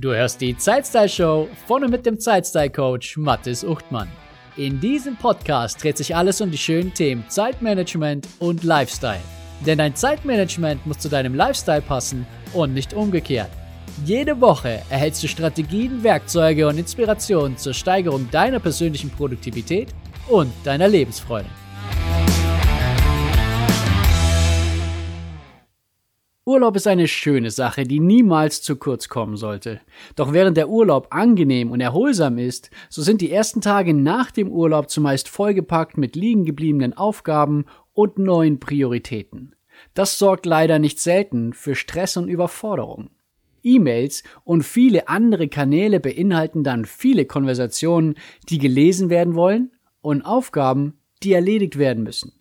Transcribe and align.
Du 0.00 0.14
hörst 0.14 0.40
die 0.40 0.56
Zeitstyle 0.56 1.10
Show 1.10 1.48
von 1.66 1.84
und 1.84 1.90
mit 1.90 2.06
dem 2.06 2.18
Zeitstyle 2.18 2.70
Coach 2.70 3.18
Mathis 3.18 3.62
Uchtmann. 3.62 4.08
In 4.56 4.80
diesem 4.80 5.14
Podcast 5.14 5.82
dreht 5.82 5.98
sich 5.98 6.16
alles 6.16 6.40
um 6.40 6.50
die 6.50 6.56
schönen 6.56 6.94
Themen 6.94 7.22
Zeitmanagement 7.28 8.26
und 8.38 8.64
Lifestyle. 8.64 9.20
Denn 9.66 9.76
dein 9.76 9.94
Zeitmanagement 9.94 10.86
muss 10.86 11.00
zu 11.00 11.10
deinem 11.10 11.34
Lifestyle 11.34 11.82
passen 11.82 12.26
und 12.54 12.72
nicht 12.72 12.94
umgekehrt. 12.94 13.50
Jede 14.06 14.40
Woche 14.40 14.80
erhältst 14.88 15.22
du 15.22 15.28
Strategien, 15.28 16.02
Werkzeuge 16.02 16.66
und 16.66 16.78
Inspirationen 16.78 17.58
zur 17.58 17.74
Steigerung 17.74 18.26
deiner 18.30 18.58
persönlichen 18.58 19.10
Produktivität 19.10 19.88
und 20.30 20.50
deiner 20.64 20.88
Lebensfreude. 20.88 21.50
Urlaub 26.50 26.74
ist 26.74 26.88
eine 26.88 27.06
schöne 27.06 27.52
Sache, 27.52 27.84
die 27.84 28.00
niemals 28.00 28.60
zu 28.60 28.74
kurz 28.74 29.08
kommen 29.08 29.36
sollte. 29.36 29.80
Doch 30.16 30.32
während 30.32 30.56
der 30.56 30.68
Urlaub 30.68 31.06
angenehm 31.10 31.70
und 31.70 31.80
erholsam 31.80 32.38
ist, 32.38 32.70
so 32.88 33.02
sind 33.02 33.20
die 33.20 33.30
ersten 33.30 33.60
Tage 33.60 33.94
nach 33.94 34.32
dem 34.32 34.50
Urlaub 34.50 34.90
zumeist 34.90 35.28
vollgepackt 35.28 35.96
mit 35.96 36.16
liegen 36.16 36.44
gebliebenen 36.44 36.92
Aufgaben 36.92 37.66
und 37.92 38.18
neuen 38.18 38.58
Prioritäten. 38.58 39.54
Das 39.94 40.18
sorgt 40.18 40.44
leider 40.44 40.80
nicht 40.80 40.98
selten 40.98 41.52
für 41.52 41.76
Stress 41.76 42.16
und 42.16 42.26
Überforderung. 42.26 43.10
E-Mails 43.62 44.24
und 44.42 44.64
viele 44.64 45.06
andere 45.06 45.46
Kanäle 45.46 46.00
beinhalten 46.00 46.64
dann 46.64 46.84
viele 46.84 47.26
Konversationen, 47.26 48.16
die 48.48 48.58
gelesen 48.58 49.08
werden 49.08 49.36
wollen 49.36 49.70
und 50.00 50.22
Aufgaben, 50.22 50.98
die 51.22 51.32
erledigt 51.32 51.78
werden 51.78 52.02
müssen. 52.02 52.39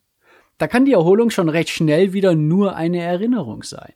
Da 0.60 0.68
kann 0.68 0.84
die 0.84 0.92
Erholung 0.94 1.30
schon 1.30 1.48
recht 1.48 1.70
schnell 1.70 2.12
wieder 2.12 2.36
nur 2.36 2.76
eine 2.76 3.02
Erinnerung 3.02 3.64
sein. 3.64 3.94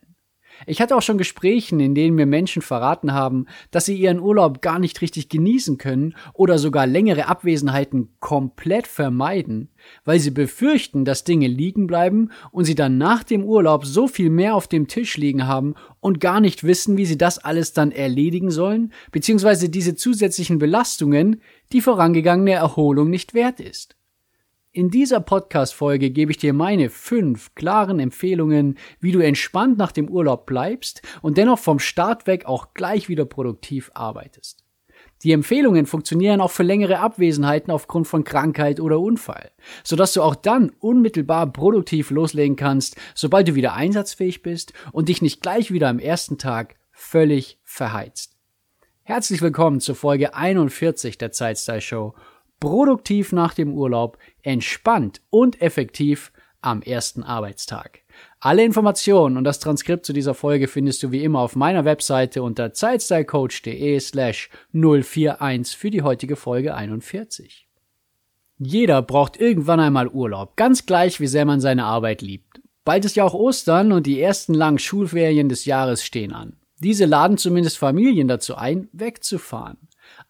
Ich 0.66 0.80
hatte 0.80 0.96
auch 0.96 1.02
schon 1.02 1.18
Gesprächen, 1.18 1.82
in 1.82 1.94
denen 1.94 2.16
mir 2.16 2.26
Menschen 2.26 2.62
verraten 2.62 3.12
haben, 3.12 3.48
dass 3.72 3.84
sie 3.84 3.98
ihren 3.98 4.22
Urlaub 4.22 4.62
gar 4.62 4.80
nicht 4.80 5.02
richtig 5.02 5.28
genießen 5.28 5.78
können 5.78 6.16
oder 6.34 6.58
sogar 6.58 6.88
längere 6.88 7.28
Abwesenheiten 7.28 8.16
komplett 8.22 8.88
vermeiden, 8.88 9.72
weil 10.06 10.20
sie 10.20 10.32
befürchten, 10.32 11.04
dass 11.04 11.26
Dinge 11.26 11.48
liegen 11.48 11.86
bleiben 11.86 12.30
und 12.52 12.64
sie 12.64 12.76
dann 12.76 12.98
nach 12.98 13.24
dem 13.26 13.44
Urlaub 13.44 13.86
so 13.86 14.08
viel 14.08 14.30
mehr 14.30 14.56
auf 14.56 14.68
dem 14.70 14.88
Tisch 14.88 15.18
liegen 15.18 15.48
haben 15.48 15.76
und 16.00 16.22
gar 16.22 16.40
nicht 16.40 16.64
wissen, 16.64 16.96
wie 16.96 17.06
sie 17.06 17.18
das 17.18 17.40
alles 17.40 17.74
dann 17.74 17.92
erledigen 17.92 18.52
sollen, 18.52 18.94
beziehungsweise 19.12 19.68
diese 19.68 19.96
zusätzlichen 19.96 20.60
Belastungen 20.60 21.42
die 21.74 21.82
vorangegangene 21.82 22.52
Erholung 22.52 23.10
nicht 23.10 23.34
wert 23.34 23.60
ist. 23.60 23.98
In 24.76 24.90
dieser 24.90 25.20
Podcast-Folge 25.20 26.10
gebe 26.10 26.32
ich 26.32 26.40
dir 26.40 26.52
meine 26.52 26.90
fünf 26.90 27.54
klaren 27.54 28.00
Empfehlungen, 28.00 28.80
wie 29.00 29.12
du 29.12 29.20
entspannt 29.20 29.78
nach 29.78 29.92
dem 29.92 30.10
Urlaub 30.10 30.48
bleibst 30.48 31.04
und 31.22 31.38
dennoch 31.38 31.60
vom 31.60 31.78
Start 31.78 32.26
weg 32.26 32.48
auch 32.48 32.74
gleich 32.74 33.08
wieder 33.08 33.26
produktiv 33.26 33.92
arbeitest. 33.94 34.66
Die 35.22 35.32
Empfehlungen 35.32 35.86
funktionieren 35.86 36.42
auch 36.42 36.50
für 36.50 36.64
längere 36.64 36.98
Abwesenheiten 36.98 37.72
aufgrund 37.72 38.08
von 38.08 38.24
Krankheit 38.24 38.80
oder 38.80 39.00
Unfall, 39.00 39.52
sodass 39.84 40.14
du 40.14 40.24
auch 40.24 40.34
dann 40.34 40.72
unmittelbar 40.80 41.54
produktiv 41.54 42.10
loslegen 42.10 42.56
kannst, 42.56 42.96
sobald 43.14 43.50
du 43.50 43.54
wieder 43.54 43.76
einsatzfähig 43.76 44.42
bist 44.42 44.74
und 44.92 45.08
dich 45.08 45.22
nicht 45.22 45.44
gleich 45.44 45.72
wieder 45.72 45.88
am 45.88 46.00
ersten 46.00 46.40
Tag 46.40 46.78
völlig 46.92 47.60
verheizt. 47.64 48.38
Herzlich 49.04 49.44
willkommen 49.44 49.82
zur 49.82 49.94
Folge 49.94 50.34
41 50.34 51.20
der 51.20 51.32
Zeitstyle 51.32 51.82
Show 51.82 52.16
produktiv 52.64 53.34
nach 53.34 53.54
dem 53.54 53.74
Urlaub, 53.74 54.18
entspannt 54.44 55.22
und 55.30 55.62
effektiv 55.62 56.32
am 56.62 56.82
ersten 56.82 57.24
Arbeitstag. 57.24 58.02
Alle 58.40 58.64
Informationen 58.64 59.38
und 59.38 59.44
das 59.44 59.60
Transkript 59.60 60.06
zu 60.06 60.14
dieser 60.14 60.34
Folge 60.34 60.68
findest 60.68 61.04
du 61.04 61.12
wie 61.12 61.24
immer 61.24 61.40
auf 61.40 61.56
meiner 61.56 61.86
Webseite 61.86 62.44
unter 62.44 62.74
zeitstylecoach.de 62.74 64.00
slash 64.00 64.50
041 64.74 65.78
für 65.78 65.90
die 65.90 66.02
heutige 66.02 66.36
Folge 66.36 66.76
41. 66.76 67.68
Jeder 68.60 69.02
braucht 69.02 69.38
irgendwann 69.38 69.80
einmal 69.80 70.08
Urlaub, 70.08 70.56
ganz 70.56 70.86
gleich 70.86 71.20
wie 71.20 71.28
sehr 71.28 71.46
man 71.46 71.60
seine 71.60 71.86
Arbeit 71.86 72.22
liebt. 72.22 72.62
Bald 72.86 73.06
ist 73.06 73.16
ja 73.16 73.24
auch 73.24 73.34
Ostern 73.34 73.92
und 73.92 74.06
die 74.06 74.22
ersten 74.22 74.54
langen 74.54 74.80
Schulferien 74.80 75.50
des 75.50 75.66
Jahres 75.66 76.04
stehen 76.04 76.34
an. 76.34 76.58
Diese 76.80 77.06
laden 77.06 77.38
zumindest 77.38 77.78
Familien 77.78 78.28
dazu 78.28 78.56
ein, 78.56 78.90
wegzufahren. 78.92 79.78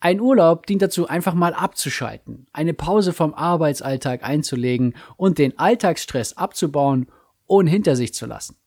Ein 0.03 0.19
Urlaub 0.19 0.65
dient 0.65 0.81
dazu, 0.81 1.07
einfach 1.07 1.33
mal 1.33 1.53
abzuschalten, 1.53 2.45
eine 2.51 2.73
Pause 2.73 3.13
vom 3.13 3.33
Arbeitsalltag 3.33 4.21
einzulegen 4.21 4.95
und 5.15 5.37
den 5.37 5.57
Alltagsstress 5.57 6.35
abzubauen 6.35 7.07
und 7.45 7.67
hinter 7.67 7.95
sich 7.95 8.13
zu 8.13 8.25
lassen. 8.25 8.57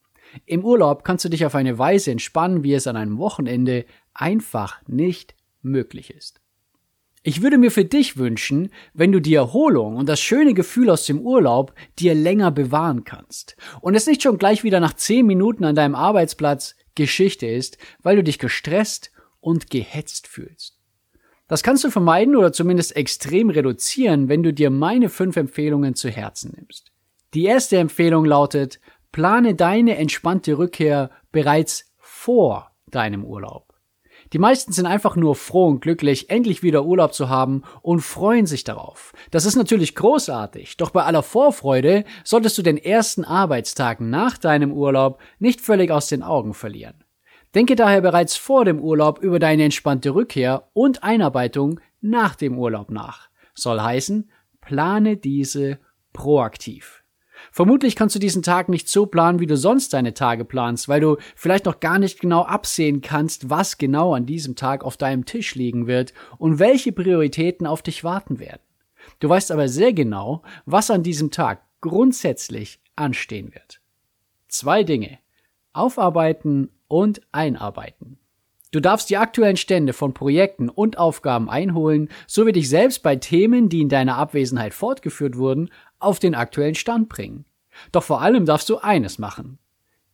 Im 0.46 0.64
Urlaub 0.64 1.04
kannst 1.04 1.26
du 1.26 1.28
dich 1.28 1.44
auf 1.44 1.54
eine 1.54 1.78
Weise 1.78 2.10
entspannen, 2.10 2.64
wie 2.64 2.72
es 2.72 2.86
an 2.86 2.96
einem 2.96 3.18
Wochenende 3.18 3.84
einfach 4.14 4.80
nicht 4.86 5.34
möglich 5.60 6.08
ist. 6.08 6.40
Ich 7.22 7.42
würde 7.42 7.58
mir 7.58 7.70
für 7.70 7.84
dich 7.84 8.16
wünschen, 8.16 8.70
wenn 8.94 9.12
du 9.12 9.20
die 9.20 9.34
Erholung 9.34 9.96
und 9.96 10.08
das 10.08 10.20
schöne 10.20 10.54
Gefühl 10.54 10.88
aus 10.88 11.04
dem 11.04 11.20
Urlaub 11.20 11.74
dir 11.98 12.14
länger 12.14 12.50
bewahren 12.50 13.04
kannst 13.04 13.58
und 13.82 13.94
es 13.94 14.06
nicht 14.06 14.22
schon 14.22 14.38
gleich 14.38 14.64
wieder 14.64 14.80
nach 14.80 14.94
zehn 14.94 15.26
Minuten 15.26 15.64
an 15.64 15.74
deinem 15.74 15.96
Arbeitsplatz 15.96 16.76
Geschichte 16.94 17.46
ist, 17.46 17.76
weil 18.02 18.16
du 18.16 18.24
dich 18.24 18.38
gestresst 18.38 19.12
und 19.40 19.70
gehetzt 19.70 20.28
fühlst. 20.28 20.75
Das 21.48 21.62
kannst 21.62 21.84
du 21.84 21.90
vermeiden 21.90 22.34
oder 22.34 22.52
zumindest 22.52 22.96
extrem 22.96 23.50
reduzieren, 23.50 24.28
wenn 24.28 24.42
du 24.42 24.52
dir 24.52 24.70
meine 24.70 25.08
fünf 25.08 25.36
Empfehlungen 25.36 25.94
zu 25.94 26.10
Herzen 26.10 26.54
nimmst. 26.56 26.90
Die 27.34 27.44
erste 27.44 27.78
Empfehlung 27.78 28.24
lautet, 28.24 28.80
plane 29.12 29.54
deine 29.54 29.96
entspannte 29.96 30.58
Rückkehr 30.58 31.10
bereits 31.30 31.92
vor 31.98 32.72
deinem 32.90 33.24
Urlaub. 33.24 33.74
Die 34.32 34.38
meisten 34.38 34.72
sind 34.72 34.86
einfach 34.86 35.14
nur 35.14 35.36
froh 35.36 35.68
und 35.68 35.80
glücklich, 35.80 36.30
endlich 36.30 36.64
wieder 36.64 36.84
Urlaub 36.84 37.14
zu 37.14 37.28
haben 37.28 37.62
und 37.82 38.00
freuen 38.00 38.46
sich 38.46 38.64
darauf. 38.64 39.12
Das 39.30 39.44
ist 39.44 39.54
natürlich 39.54 39.94
großartig, 39.94 40.76
doch 40.78 40.90
bei 40.90 41.04
aller 41.04 41.22
Vorfreude 41.22 42.04
solltest 42.24 42.58
du 42.58 42.62
den 42.62 42.76
ersten 42.76 43.24
Arbeitstag 43.24 44.00
nach 44.00 44.36
deinem 44.36 44.72
Urlaub 44.72 45.20
nicht 45.38 45.60
völlig 45.60 45.92
aus 45.92 46.08
den 46.08 46.24
Augen 46.24 46.54
verlieren. 46.54 47.05
Denke 47.56 47.74
daher 47.74 48.02
bereits 48.02 48.36
vor 48.36 48.66
dem 48.66 48.80
Urlaub 48.80 49.20
über 49.20 49.38
deine 49.38 49.64
entspannte 49.64 50.14
Rückkehr 50.14 50.68
und 50.74 51.02
Einarbeitung 51.02 51.80
nach 52.02 52.34
dem 52.34 52.58
Urlaub 52.58 52.90
nach. 52.90 53.30
Soll 53.54 53.80
heißen, 53.80 54.30
plane 54.60 55.16
diese 55.16 55.78
proaktiv. 56.12 57.02
Vermutlich 57.50 57.96
kannst 57.96 58.14
du 58.14 58.18
diesen 58.18 58.42
Tag 58.42 58.68
nicht 58.68 58.90
so 58.90 59.06
planen, 59.06 59.40
wie 59.40 59.46
du 59.46 59.56
sonst 59.56 59.94
deine 59.94 60.12
Tage 60.12 60.44
planst, 60.44 60.86
weil 60.86 61.00
du 61.00 61.16
vielleicht 61.34 61.64
noch 61.64 61.80
gar 61.80 61.98
nicht 61.98 62.20
genau 62.20 62.42
absehen 62.42 63.00
kannst, 63.00 63.48
was 63.48 63.78
genau 63.78 64.12
an 64.12 64.26
diesem 64.26 64.54
Tag 64.54 64.84
auf 64.84 64.98
deinem 64.98 65.24
Tisch 65.24 65.54
liegen 65.54 65.86
wird 65.86 66.12
und 66.36 66.58
welche 66.58 66.92
Prioritäten 66.92 67.66
auf 67.66 67.80
dich 67.80 68.04
warten 68.04 68.38
werden. 68.38 68.60
Du 69.18 69.30
weißt 69.30 69.50
aber 69.50 69.68
sehr 69.68 69.94
genau, 69.94 70.42
was 70.66 70.90
an 70.90 71.02
diesem 71.02 71.30
Tag 71.30 71.62
grundsätzlich 71.80 72.80
anstehen 72.96 73.54
wird. 73.54 73.80
Zwei 74.46 74.84
Dinge. 74.84 75.18
Aufarbeiten 75.72 76.70
und 76.88 77.20
einarbeiten. 77.32 78.18
Du 78.72 78.80
darfst 78.80 79.08
die 79.08 79.16
aktuellen 79.16 79.56
Stände 79.56 79.92
von 79.92 80.12
Projekten 80.12 80.68
und 80.68 80.98
Aufgaben 80.98 81.48
einholen, 81.48 82.08
sowie 82.26 82.52
dich 82.52 82.68
selbst 82.68 83.02
bei 83.02 83.16
Themen, 83.16 83.68
die 83.68 83.80
in 83.80 83.88
deiner 83.88 84.16
Abwesenheit 84.16 84.74
fortgeführt 84.74 85.36
wurden, 85.36 85.70
auf 85.98 86.18
den 86.18 86.34
aktuellen 86.34 86.74
Stand 86.74 87.08
bringen. 87.08 87.46
Doch 87.92 88.02
vor 88.02 88.20
allem 88.20 88.44
darfst 88.44 88.68
du 88.68 88.78
eines 88.78 89.18
machen. 89.18 89.58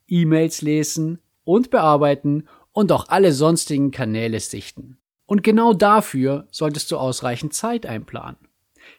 E-Mails 0.07 0.63
lesen 0.63 1.19
und 1.45 1.71
bearbeiten 1.71 2.47
und 2.73 2.93
auch 2.93 3.09
alle 3.09 3.33
sonstigen 3.33 3.91
Kanäle 3.91 4.39
sichten. 4.41 4.99
Und 5.27 5.43
genau 5.43 5.73
dafür 5.73 6.47
solltest 6.51 6.91
du 6.91 6.99
ausreichend 6.99 7.55
Zeit 7.55 7.87
einplanen. 7.87 8.37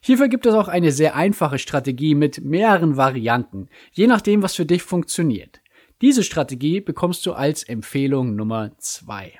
Hierfür 0.01 0.27
gibt 0.27 0.45
es 0.45 0.55
auch 0.55 0.67
eine 0.67 0.91
sehr 0.91 1.15
einfache 1.15 1.59
Strategie 1.59 2.15
mit 2.15 2.43
mehreren 2.43 2.97
Varianten, 2.97 3.69
je 3.91 4.07
nachdem, 4.07 4.41
was 4.41 4.55
für 4.55 4.65
dich 4.65 4.83
funktioniert. 4.83 5.61
Diese 6.03 6.23
Strategie 6.23 6.81
bekommst 6.81 7.25
du 7.25 7.31
als 7.31 7.63
Empfehlung 7.63 8.35
Nummer 8.35 8.77
zwei. 8.77 9.39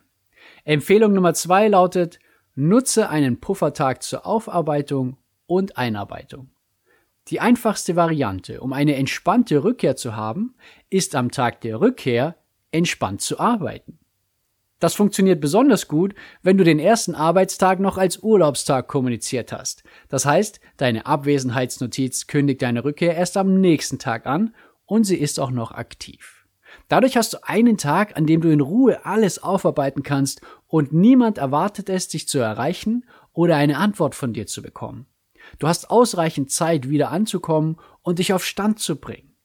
Empfehlung 0.64 1.12
Nummer 1.12 1.34
zwei 1.34 1.68
lautet, 1.68 2.20
nutze 2.56 3.10
einen 3.10 3.42
Puffertag 3.42 4.02
zur 4.02 4.26
Aufarbeitung 4.26 5.18
und 5.46 5.78
Einarbeitung. 5.78 6.52
Die 7.28 7.42
einfachste 7.42 7.98
Variante, 7.98 8.62
um 8.62 8.72
eine 8.72 8.96
entspannte 8.96 9.66
Rückkehr 9.66 9.98
zu 9.98 10.16
haben, 10.16 10.56
ist 10.90 11.16
am 11.16 11.32
Tag 11.32 11.60
der 11.60 11.82
Rückkehr 11.82 12.38
entspannt 12.72 13.20
zu 13.20 13.42
arbeiten. 13.42 14.00
Das 14.80 14.96
funktioniert 14.96 15.42
besonders 15.42 15.90
gut, 15.90 16.16
wenn 16.44 16.58
du 16.58 16.64
den 16.64 16.80
ersten 16.80 17.14
Arbeitstag 17.14 17.82
noch 17.82 17.98
als 17.98 18.20
Urlaubstag 18.20 18.88
kommuniziert 18.88 19.52
hast. 19.52 19.84
Das 20.08 20.26
heißt, 20.26 20.62
deine 20.78 21.08
Abwesenheitsnotiz 21.08 22.28
kündigt 22.28 22.62
deine 22.62 22.86
Rückkehr 22.86 23.18
erst 23.18 23.36
am 23.36 23.60
nächsten 23.60 24.00
Tag 24.00 24.26
an 24.26 24.56
und 24.86 25.04
sie 25.04 25.18
ist 25.18 25.42
auch 25.42 25.52
noch 25.52 25.74
aktiv. 25.74 26.33
Dadurch 26.94 27.18
hast 27.18 27.34
du 27.34 27.38
einen 27.42 27.80
Tag, 27.80 28.18
an 28.18 28.28
dem 28.28 28.42
du 28.42 28.52
in 28.52 28.62
Ruhe 28.62 29.04
alles 29.04 29.42
aufarbeiten 29.42 30.04
kannst 30.04 30.42
und 30.68 30.94
niemand 30.94 31.40
erwartet 31.40 31.90
es, 31.90 32.08
dich 32.08 32.28
zu 32.28 32.38
erreichen 32.38 33.04
oder 33.32 33.56
eine 33.56 33.78
Antwort 33.78 34.14
von 34.14 34.32
dir 34.32 34.46
zu 34.46 34.62
bekommen. 34.62 35.08
Du 35.58 35.68
hast 35.68 35.90
ausreichend 35.90 36.52
Zeit, 36.52 36.88
wieder 36.88 37.10
anzukommen 37.10 37.78
und 38.04 38.20
dich 38.20 38.32
auf 38.32 38.46
Stand 38.46 38.78
zu 38.78 38.98
bringen. 38.98 39.36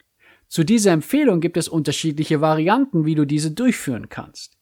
Zu 0.46 0.62
dieser 0.62 0.92
Empfehlung 0.92 1.40
gibt 1.40 1.56
es 1.56 1.70
unterschiedliche 1.70 2.42
Varianten, 2.42 3.06
wie 3.06 3.14
du 3.14 3.24
diese 3.24 3.50
durchführen 3.50 4.10
kannst. 4.10 4.58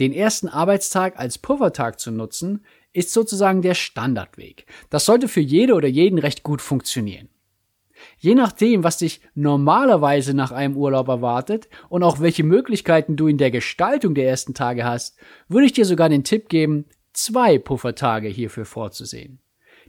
Den 0.00 0.12
ersten 0.12 0.48
Arbeitstag 0.48 1.20
als 1.20 1.38
Puffertag 1.38 2.00
zu 2.00 2.10
nutzen, 2.10 2.64
ist 2.92 3.12
sozusagen 3.12 3.62
der 3.62 3.74
Standardweg. 3.74 4.66
Das 4.90 5.04
sollte 5.04 5.28
für 5.28 5.40
jede 5.40 5.74
oder 5.74 5.86
jeden 5.86 6.18
recht 6.18 6.42
gut 6.42 6.62
funktionieren. 6.62 7.28
Je 8.18 8.34
nachdem, 8.34 8.84
was 8.84 8.98
dich 8.98 9.20
normalerweise 9.34 10.34
nach 10.34 10.52
einem 10.52 10.76
Urlaub 10.76 11.08
erwartet 11.08 11.68
und 11.88 12.02
auch 12.02 12.20
welche 12.20 12.44
Möglichkeiten 12.44 13.16
du 13.16 13.26
in 13.26 13.38
der 13.38 13.50
Gestaltung 13.50 14.14
der 14.14 14.28
ersten 14.28 14.54
Tage 14.54 14.84
hast, 14.84 15.16
würde 15.48 15.66
ich 15.66 15.72
dir 15.72 15.84
sogar 15.84 16.08
den 16.08 16.24
Tipp 16.24 16.48
geben, 16.48 16.86
zwei 17.12 17.58
Puffertage 17.58 18.28
hierfür 18.28 18.64
vorzusehen. 18.64 19.40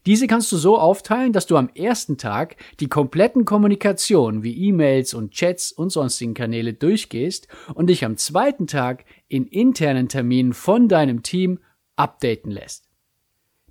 Diese 0.06 0.28
kannst 0.28 0.52
du 0.52 0.58
so 0.58 0.78
aufteilen, 0.78 1.34
dass 1.34 1.48
du 1.48 1.58
am 1.58 1.70
ersten 1.74 2.18
Tag 2.18 2.58
die 2.80 2.88
kompletten 2.88 3.44
Kommunikationen 3.44 4.44
wie 4.44 4.68
E-Mails 4.68 5.16
und 5.16 5.32
Chats 5.32 5.72
und 5.72 5.90
sonstigen 5.90 6.36
Kanäle 6.36 6.74
durchgehst 6.74 7.48
und 7.74 7.88
dich 7.88 8.06
am 8.06 8.18
zweiten 8.18 8.68
Tag 8.68 9.06
in 9.28 9.48
internen 9.48 10.08
Terminen 10.08 10.54
von 10.54 10.88
deinem 10.88 11.24
Team 11.24 11.60
updaten 11.96 12.52
lässt. 12.52 12.88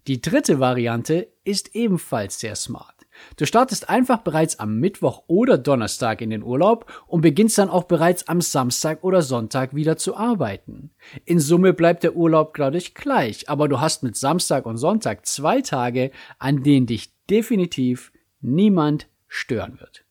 Die 0.08 0.20
dritte 0.20 0.58
Variante 0.58 1.29
ist 1.44 1.75
ebenfalls 1.76 2.41
sehr 2.41 2.56
smart. 2.56 2.94
Du 3.37 3.46
startest 3.46 3.88
einfach 3.88 4.19
bereits 4.19 4.58
am 4.58 4.78
Mittwoch 4.78 5.25
oder 5.26 5.58
Donnerstag 5.58 6.20
in 6.20 6.31
den 6.31 6.43
Urlaub 6.43 6.90
und 7.06 7.20
beginnst 7.20 7.58
dann 7.58 7.70
auch 7.70 7.84
bereits 7.84 8.28
am 8.28 8.40
Samstag 8.40 9.02
oder 9.02 9.22
Sonntag 9.22 9.75
wieder 9.75 9.96
zu 9.96 10.16
arbeiten. 10.16 10.90
In 11.25 11.40
Summe 11.40 11.72
bleibt 11.72 12.02
der 12.02 12.16
Urlaub 12.16 12.56
dadurch 12.56 12.94
gleich, 12.94 13.49
aber 13.49 13.69
du 13.69 13.81
hast 13.81 14.02
mit 14.02 14.16
Samstag 14.16 14.66
und 14.66 14.76
Sonntag 14.76 15.26
zwei 15.26 15.61
Tage, 15.61 16.11
an 16.38 16.62
denen 16.62 16.87
dich 16.87 17.12
definitiv 17.31 18.12
niemand 18.40 19.08
stören 19.28 19.81
wird. 19.81 20.05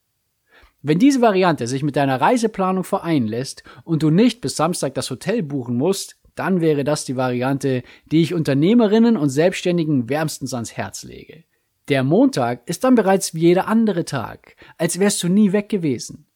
Wenn 0.81 0.99
diese 0.99 1.21
Variante 1.21 1.67
sich 1.67 1.81
mit 1.81 1.95
deiner 1.95 2.19
Reiseplanung 2.19 2.83
vereinen 2.83 3.27
lässt 3.27 3.63
und 3.85 4.03
du 4.03 4.09
nicht 4.09 4.41
bis 4.41 4.57
Samstag 4.57 4.93
das 4.95 5.09
Hotel 5.09 5.41
buchen 5.41 5.77
musst, 5.77 6.17
dann 6.35 6.59
wäre 6.59 6.83
das 6.83 7.05
die 7.05 7.15
Variante, 7.15 7.83
die 8.05 8.21
ich 8.21 8.33
Unternehmerinnen 8.33 9.15
und 9.15 9.29
Selbstständigen 9.29 10.09
wärmstens 10.09 10.53
ans 10.53 10.75
Herz 10.75 11.03
lege. 11.03 11.43
Der 11.89 12.03
Montag 12.03 12.67
ist 12.67 12.83
dann 12.83 12.95
bereits 12.95 13.33
wie 13.33 13.41
jeder 13.41 13.67
andere 13.67 14.05
Tag, 14.05 14.55
als 14.77 14.99
wärst 14.99 15.21
du 15.23 15.27
nie 15.27 15.51
weg 15.51 15.67
gewesen. 15.69 16.27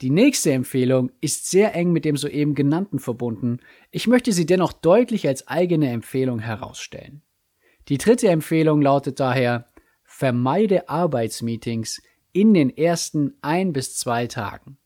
Die 0.00 0.10
nächste 0.10 0.52
Empfehlung 0.52 1.10
ist 1.20 1.50
sehr 1.50 1.74
eng 1.74 1.92
mit 1.92 2.04
dem 2.04 2.16
soeben 2.16 2.54
genannten 2.54 2.98
verbunden, 3.00 3.58
ich 3.90 4.06
möchte 4.06 4.32
sie 4.32 4.46
dennoch 4.46 4.72
deutlich 4.72 5.28
als 5.28 5.46
eigene 5.48 5.90
Empfehlung 5.90 6.38
herausstellen. 6.38 7.22
Die 7.88 7.98
dritte 7.98 8.28
Empfehlung 8.28 8.80
lautet 8.80 9.20
daher, 9.20 9.68
vermeide 10.04 10.88
Arbeitsmeetings 10.88 12.00
in 12.32 12.54
den 12.54 12.74
ersten 12.74 13.34
ein 13.42 13.72
bis 13.72 13.98
zwei 13.98 14.26
Tagen. 14.26 14.78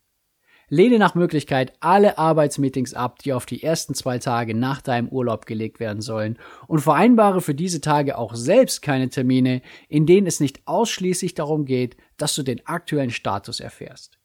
Lehne 0.69 0.97
nach 0.97 1.15
Möglichkeit 1.15 1.73
alle 1.79 2.17
Arbeitsmeetings 2.17 2.93
ab, 2.93 3.19
die 3.19 3.33
auf 3.33 3.45
die 3.45 3.63
ersten 3.63 3.93
zwei 3.93 4.17
Tage 4.17 4.55
nach 4.55 4.81
deinem 4.81 5.09
Urlaub 5.09 5.45
gelegt 5.45 5.79
werden 5.79 6.01
sollen 6.01 6.37
und 6.67 6.79
vereinbare 6.79 7.41
für 7.41 7.55
diese 7.55 7.81
Tage 7.81 8.17
auch 8.17 8.35
selbst 8.35 8.81
keine 8.81 9.09
Termine, 9.09 9.61
in 9.87 10.05
denen 10.05 10.27
es 10.27 10.39
nicht 10.39 10.61
ausschließlich 10.65 11.35
darum 11.35 11.65
geht, 11.65 11.97
dass 12.17 12.35
du 12.35 12.43
den 12.43 12.65
aktuellen 12.65 13.11
Status 13.11 13.59
erfährst. 13.59 14.17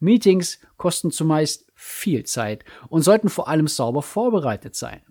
Meetings 0.00 0.58
kosten 0.76 1.10
zumeist 1.10 1.66
viel 1.74 2.24
Zeit 2.24 2.64
und 2.88 3.02
sollten 3.02 3.28
vor 3.28 3.48
allem 3.48 3.68
sauber 3.68 4.02
vorbereitet 4.02 4.74
sein. 4.74 5.02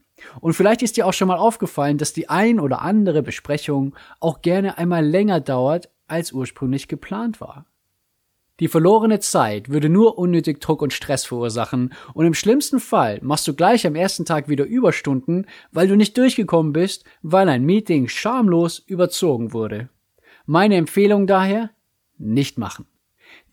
Und 0.42 0.54
vielleicht 0.54 0.82
ist 0.82 0.98
dir 0.98 1.08
auch 1.08 1.14
schon 1.14 1.28
mal 1.28 1.38
aufgefallen, 1.38 1.98
dass 1.98 2.14
die 2.14 2.30
ein 2.30 2.60
oder 2.60 2.82
andere 2.82 3.24
Besprechung 3.24 3.96
auch 4.20 4.42
gerne 4.42 4.78
einmal 4.78 5.06
länger 5.06 5.40
dauert, 5.40 5.90
als 6.08 6.32
ursprünglich 6.32 6.88
geplant 6.88 7.40
war. 7.40 7.66
Die 8.60 8.68
verlorene 8.68 9.20
Zeit 9.20 9.70
würde 9.70 9.90
nur 9.90 10.18
unnötig 10.18 10.60
Druck 10.60 10.82
und 10.82 10.92
Stress 10.92 11.26
verursachen 11.26 11.94
und 12.14 12.26
im 12.26 12.34
schlimmsten 12.34 12.80
Fall 12.80 13.20
machst 13.22 13.48
du 13.48 13.54
gleich 13.54 13.88
am 13.88 13.96
ersten 13.96 14.26
Tag 14.26 14.50
wieder 14.50 14.66
Überstunden, 14.66 15.46
weil 15.72 15.88
du 15.88 15.96
nicht 15.96 16.18
durchgekommen 16.18 16.74
bist, 16.74 17.06
weil 17.22 17.48
ein 17.48 17.64
Meeting 17.64 18.08
schamlos 18.08 18.80
überzogen 18.80 19.54
wurde. 19.54 19.90
Meine 20.46 20.76
Empfehlung 20.76 21.26
daher? 21.28 21.70
Nicht 22.18 22.58
machen. 22.58 22.86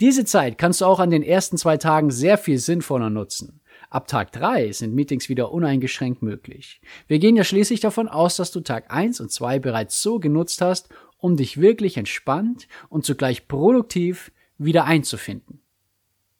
Diese 0.01 0.25
Zeit 0.25 0.59
kannst 0.59 0.81
du 0.81 0.87
auch 0.87 0.99
an 0.99 1.11
den 1.11 1.23
ersten 1.23 1.57
zwei 1.57 1.77
Tagen 1.77 2.11
sehr 2.11 2.39
viel 2.39 2.59
sinnvoller 2.59 3.11
nutzen. 3.11 3.61
Ab 3.89 4.09
Tag 4.09 4.33
drei 4.33 4.73
sind 4.73 4.95
Meetings 4.95 5.29
wieder 5.29 5.53
uneingeschränkt 5.53 6.23
möglich. 6.23 6.81
Wir 7.07 7.21
gehen 7.21 7.37
ja 7.37 7.45
schließlich 7.45 7.81
davon 7.81 8.09
aus, 8.09 8.37
dass 8.37 8.51
du 8.51 8.61
Tag 8.61 8.91
eins 8.91 9.21
und 9.21 9.31
zwei 9.31 9.61
bereits 9.61 10.03
so 10.03 10.19
genutzt 10.19 10.61
hast, 10.61 10.89
um 11.19 11.37
dich 11.37 11.61
wirklich 11.61 11.97
entspannt 11.97 12.67
und 12.89 13.07
zugleich 13.07 13.47
produktiv 13.47 14.33
wieder 14.59 14.85
einzufinden. 14.85 15.61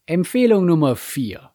Empfehlung 0.07 0.67
Nummer 0.67 0.97
4. 0.97 1.51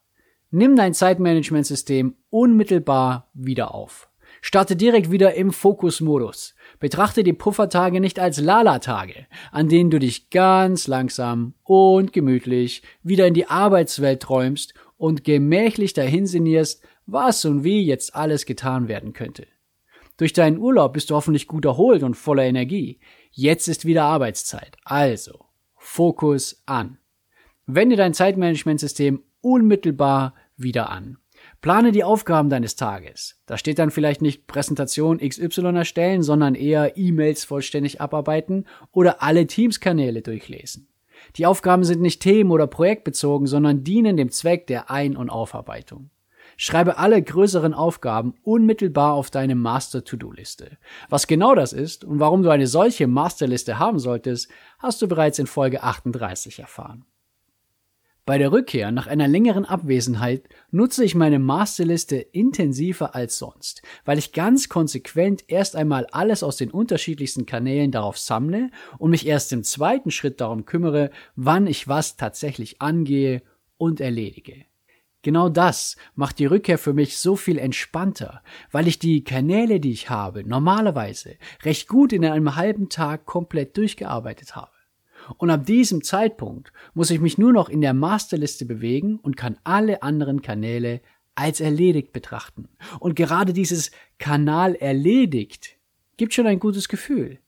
Nimm 0.50 0.76
dein 0.76 0.94
Zeitmanagementsystem 0.94 2.14
unmittelbar 2.28 3.30
wieder 3.32 3.74
auf. 3.74 4.10
Starte 4.40 4.76
direkt 4.76 5.10
wieder 5.10 5.34
im 5.34 5.52
Fokusmodus. 5.52 6.54
Betrachte 6.80 7.22
die 7.22 7.32
Puffertage 7.32 8.00
nicht 8.00 8.18
als 8.18 8.40
Lala-Tage, 8.40 9.26
an 9.50 9.68
denen 9.68 9.90
du 9.90 9.98
dich 9.98 10.30
ganz 10.30 10.86
langsam 10.86 11.54
und 11.62 12.12
gemütlich 12.12 12.82
wieder 13.02 13.26
in 13.26 13.34
die 13.34 13.46
Arbeitswelt 13.46 14.20
träumst 14.20 14.74
und 14.96 15.24
gemächlich 15.24 15.92
dahinsinnierst, 15.94 16.82
was 17.06 17.44
und 17.44 17.64
wie 17.64 17.82
jetzt 17.84 18.14
alles 18.14 18.46
getan 18.46 18.88
werden 18.88 19.12
könnte. 19.12 19.46
Durch 20.16 20.32
deinen 20.32 20.58
Urlaub 20.58 20.92
bist 20.92 21.10
du 21.10 21.14
hoffentlich 21.14 21.46
gut 21.46 21.64
erholt 21.64 22.02
und 22.02 22.16
voller 22.16 22.44
Energie. 22.44 23.00
Jetzt 23.30 23.68
ist 23.68 23.84
wieder 23.84 24.04
Arbeitszeit. 24.04 24.76
Also, 24.84 25.46
Fokus 25.84 26.62
an. 26.64 26.96
Wende 27.66 27.96
dein 27.96 28.14
Zeitmanagementsystem 28.14 29.20
unmittelbar 29.40 30.34
wieder 30.56 30.90
an. 30.90 31.18
Plane 31.60 31.90
die 31.90 32.04
Aufgaben 32.04 32.48
deines 32.48 32.76
Tages. 32.76 33.42
Da 33.46 33.58
steht 33.58 33.80
dann 33.80 33.90
vielleicht 33.90 34.22
nicht 34.22 34.46
Präsentation 34.46 35.18
XY 35.18 35.74
erstellen, 35.74 36.22
sondern 36.22 36.54
eher 36.54 36.96
E-Mails 36.96 37.44
vollständig 37.44 38.00
abarbeiten 38.00 38.66
oder 38.92 39.22
alle 39.22 39.46
Teams-Kanäle 39.48 40.22
durchlesen. 40.22 40.88
Die 41.36 41.46
Aufgaben 41.46 41.84
sind 41.84 42.00
nicht 42.00 42.22
themen- 42.22 42.52
oder 42.52 42.68
projektbezogen, 42.68 43.48
sondern 43.48 43.82
dienen 43.82 44.16
dem 44.16 44.30
Zweck 44.30 44.68
der 44.68 44.88
Ein- 44.88 45.16
und 45.16 45.30
Aufarbeitung. 45.30 46.10
Schreibe 46.64 46.96
alle 46.96 47.20
größeren 47.20 47.74
Aufgaben 47.74 48.34
unmittelbar 48.44 49.14
auf 49.14 49.32
deine 49.32 49.56
Master-To-Do-Liste. 49.56 50.78
Was 51.08 51.26
genau 51.26 51.56
das 51.56 51.72
ist 51.72 52.04
und 52.04 52.20
warum 52.20 52.44
du 52.44 52.50
eine 52.50 52.68
solche 52.68 53.08
Masterliste 53.08 53.80
haben 53.80 53.98
solltest, 53.98 54.48
hast 54.78 55.02
du 55.02 55.08
bereits 55.08 55.40
in 55.40 55.48
Folge 55.48 55.82
38 55.82 56.60
erfahren. 56.60 57.04
Bei 58.24 58.38
der 58.38 58.52
Rückkehr 58.52 58.92
nach 58.92 59.08
einer 59.08 59.26
längeren 59.26 59.64
Abwesenheit 59.64 60.44
nutze 60.70 61.02
ich 61.02 61.16
meine 61.16 61.40
Masterliste 61.40 62.18
intensiver 62.18 63.16
als 63.16 63.38
sonst, 63.38 63.82
weil 64.04 64.18
ich 64.18 64.32
ganz 64.32 64.68
konsequent 64.68 65.42
erst 65.48 65.74
einmal 65.74 66.06
alles 66.12 66.44
aus 66.44 66.58
den 66.58 66.70
unterschiedlichsten 66.70 67.44
Kanälen 67.44 67.90
darauf 67.90 68.18
sammle 68.18 68.70
und 68.98 69.10
mich 69.10 69.26
erst 69.26 69.52
im 69.52 69.64
zweiten 69.64 70.12
Schritt 70.12 70.40
darum 70.40 70.64
kümmere, 70.64 71.10
wann 71.34 71.66
ich 71.66 71.88
was 71.88 72.16
tatsächlich 72.16 72.80
angehe 72.80 73.42
und 73.78 74.00
erledige. 74.00 74.64
Genau 75.22 75.48
das 75.48 75.96
macht 76.16 76.40
die 76.40 76.46
Rückkehr 76.46 76.78
für 76.78 76.92
mich 76.92 77.16
so 77.18 77.36
viel 77.36 77.56
entspannter, 77.56 78.42
weil 78.72 78.88
ich 78.88 78.98
die 78.98 79.22
Kanäle, 79.22 79.78
die 79.78 79.92
ich 79.92 80.10
habe, 80.10 80.44
normalerweise 80.44 81.36
recht 81.62 81.86
gut 81.88 82.12
in 82.12 82.24
einem 82.24 82.56
halben 82.56 82.88
Tag 82.88 83.24
komplett 83.24 83.76
durchgearbeitet 83.76 84.56
habe. 84.56 84.72
Und 85.38 85.50
ab 85.50 85.64
diesem 85.64 86.02
Zeitpunkt 86.02 86.72
muss 86.94 87.10
ich 87.10 87.20
mich 87.20 87.38
nur 87.38 87.52
noch 87.52 87.68
in 87.68 87.80
der 87.80 87.94
Masterliste 87.94 88.64
bewegen 88.64 89.20
und 89.22 89.36
kann 89.36 89.58
alle 89.62 90.02
anderen 90.02 90.42
Kanäle 90.42 91.00
als 91.36 91.60
erledigt 91.60 92.12
betrachten. 92.12 92.68
Und 92.98 93.14
gerade 93.14 93.52
dieses 93.52 93.92
Kanal 94.18 94.74
erledigt 94.74 95.76
gibt 96.16 96.34
schon 96.34 96.48
ein 96.48 96.58
gutes 96.58 96.88
Gefühl. 96.88 97.38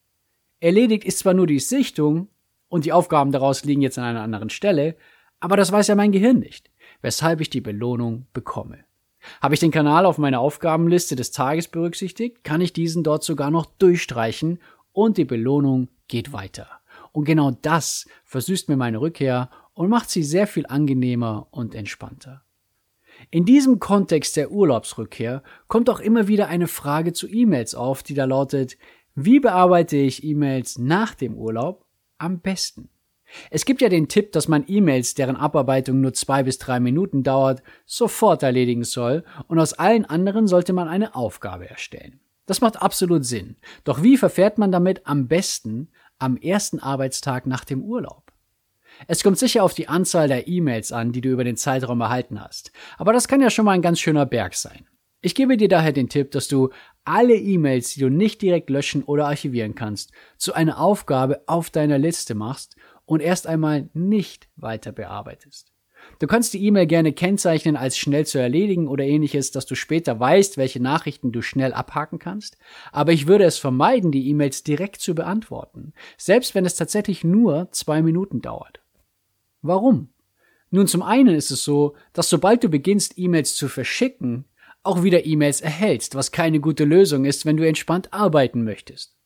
Erledigt 0.61 1.05
ist 1.05 1.19
zwar 1.19 1.35
nur 1.35 1.49
die 1.49 1.59
Sichtung 1.59 2.29
und 2.69 2.85
die 2.85 2.93
Aufgaben 2.93 3.33
daraus 3.33 3.65
liegen 3.65 3.83
jetzt 3.83 3.99
an 3.99 4.05
einer 4.05 4.23
anderen 4.23 4.51
Stelle, 4.51 4.97
aber 5.41 5.57
das 5.57 5.73
weiß 5.73 5.89
ja 5.89 5.97
mein 5.97 6.13
Gehirn 6.13 6.39
nicht 6.39 6.71
weshalb 7.05 7.43
ich 7.43 7.51
die 7.51 7.61
Belohnung 7.61 8.27
bekomme. 8.33 8.79
Habe 9.43 9.53
ich 9.53 9.61
den 9.61 9.71
Kanal 9.71 10.07
auf 10.07 10.17
meiner 10.17 10.41
Aufgabenliste 10.41 11.17
des 11.17 11.33
Tages 11.33 11.69
berücksichtigt, 11.69 12.45
kann 12.45 12.63
ich 12.63 12.73
diesen 12.73 13.03
dort 13.03 13.23
sogar 13.23 13.51
noch 13.51 13.67
durchstreichen 13.67 14.59
und 14.93 15.19
die 15.19 15.27
Belohnung 15.27 15.89
geht 16.09 16.33
weiter. 16.33 16.67
Und 17.13 17.27
genau 17.27 17.51
das 17.51 18.09
versüßt 18.25 18.71
mir 18.71 18.79
meine 18.79 19.03
Rückkehr 19.03 19.51
und 19.75 19.91
macht 19.91 20.09
sie 20.09 20.23
sehr 20.23 20.47
viel 20.47 20.65
angenehmer 20.67 21.47
und 21.51 21.75
entspannter. 21.75 22.43
In 23.31 23.45
diesem 23.45 23.81
Kontext 23.81 24.39
der 24.39 24.51
Urlaubsrückkehr 24.51 25.43
kommt 25.69 25.91
auch 25.91 26.01
immer 26.01 26.27
wieder 26.27 26.49
eine 26.49 26.69
Frage 26.69 27.13
zu 27.13 27.29
E-Mails 27.29 27.75
auf, 27.75 28.03
die 28.03 28.15
da 28.15 28.25
lautet, 28.25 28.79
wie 29.15 29.41
bearbeite 29.41 29.99
ich 29.99 30.25
E-Mails 30.25 30.79
nach 30.79 31.15
dem 31.15 31.35
Urlaub 31.35 31.85
am 32.17 32.41
besten? 32.41 32.89
Es 33.51 33.65
gibt 33.65 33.81
ja 33.81 33.89
den 33.89 34.09
Tipp, 34.09 34.33
dass 34.33 34.49
man 34.49 34.65
E-Mails, 34.67 35.15
deren 35.15 35.37
Abarbeitung 35.37 36.01
nur 36.01 36.13
zwei 36.13 36.43
bis 36.43 36.59
drei 36.59 36.81
Minuten 36.81 37.23
dauert, 37.23 37.63
sofort 37.87 38.43
erledigen 38.43 38.85
soll 38.85 39.25
und 39.49 39.59
aus 39.59 39.73
allen 39.73 40.05
anderen 40.05 40.47
sollte 40.47 40.73
man 40.73 40.89
eine 40.89 41.15
Aufgabe 41.15 41.69
erstellen. 41.69 42.21
Das 42.47 42.61
macht 42.61 42.81
absolut 42.81 43.25
Sinn. 43.25 43.57
Doch 43.85 44.03
wie 44.03 44.17
verfährt 44.17 44.59
man 44.59 44.71
damit 44.71 45.07
am 45.07 45.29
besten 45.29 45.89
am 46.19 46.37
ersten 46.37 46.79
Arbeitstag 46.79 47.47
nach 47.47 47.65
dem 47.65 47.83
Urlaub? 47.83 48.33
Es 49.09 49.23
kommt 49.23 49.39
sicher 49.39 49.65
auf 49.65 49.75
die 49.75 49.89
Anzahl 49.89 50.29
der 50.29 50.47
E-Mails 50.47 50.93
an, 50.93 51.13
die 51.13 51.21
du 51.21 51.31
über 51.31 51.45
den 51.45 51.57
Zeitraum 51.57 52.01
erhalten 52.01 52.41
hast. 52.41 52.71
Aber 52.97 53.13
das 53.13 53.27
kann 53.27 53.41
ja 53.41 53.51
schon 53.51 53.65
mal 53.65 53.73
ein 53.73 53.83
ganz 53.83 53.99
schöner 53.99 54.27
Berg 54.27 54.55
sein. 54.55 54.87
Ich 55.21 55.35
gebe 55.35 55.57
dir 55.57 55.69
daher 55.69 55.93
den 55.93 56.11
Tipp, 56.11 56.31
dass 56.33 56.49
du 56.49 56.69
alle 57.05 57.35
E-Mails, 57.35 57.95
die 57.95 58.01
du 58.01 58.11
nicht 58.11 58.43
direkt 58.43 58.69
löschen 58.69 59.03
oder 59.03 59.27
archivieren 59.27 59.75
kannst, 59.75 60.13
zu 60.37 60.53
einer 60.53 60.79
Aufgabe 60.79 61.43
auf 61.47 61.71
deiner 61.71 61.99
Liste 61.99 62.35
machst 62.35 62.77
und 63.07 63.21
erst 63.21 63.47
einmal 63.47 63.89
nicht 63.93 64.49
weiter 64.57 64.93
bearbeitest. 64.93 65.75
Du 66.19 66.27
kannst 66.27 66.55
die 66.55 66.65
E-Mail 66.65 66.87
gerne 66.87 67.13
kennzeichnen 67.13 67.77
als 67.77 67.97
schnell 67.99 68.27
zu 68.27 68.39
erledigen 68.39 68.89
oder 68.89 69.05
ähnliches, 69.05 69.51
dass 69.51 69.67
du 69.67 69.75
später 69.75 70.19
weißt, 70.21 70.57
welche 70.57 70.81
Nachrichten 70.81 71.33
du 71.33 71.43
schnell 71.43 71.73
abhaken 71.73 72.19
kannst. 72.19 72.57
Aber 72.93 73.13
ich 73.13 73.27
würde 73.27 73.45
es 73.45 73.59
vermeiden, 73.59 74.13
die 74.13 74.29
E-Mails 74.29 74.63
direkt 74.65 75.01
zu 75.01 75.15
beantworten, 75.15 75.93
selbst 76.17 76.55
wenn 76.55 76.67
es 76.67 76.77
tatsächlich 76.77 77.25
nur 77.25 77.69
zwei 77.73 78.03
Minuten 78.03 78.43
dauert. 78.43 78.81
Warum? 79.63 80.11
Nun, 80.71 80.87
zum 80.87 81.03
einen 81.03 81.35
ist 81.35 81.51
es 81.51 81.65
so, 81.65 81.95
dass 82.13 82.29
sobald 82.29 82.65
du 82.65 82.69
beginnst, 82.69 83.19
E-Mails 83.19 83.55
zu 83.57 83.69
verschicken, 83.69 84.45
auch 84.83 85.03
wieder 85.03 85.25
E-Mails 85.25 85.61
erhältst, 85.61 86.15
was 86.15 86.33
keine 86.33 86.61
gute 86.61 86.85
Lösung 86.85 87.25
ist, 87.25 87.47
wenn 87.47 87.57
du 87.57 87.67
entspannt 87.67 88.13
arbeiten 88.13 88.65
möchtest. 88.65 89.17